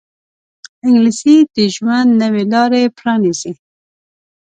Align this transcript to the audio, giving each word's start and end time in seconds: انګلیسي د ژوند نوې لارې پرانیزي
انګلیسي 0.85 1.35
د 1.55 1.57
ژوند 1.75 2.09
نوې 2.21 2.43
لارې 2.53 2.83
پرانیزي 2.97 3.53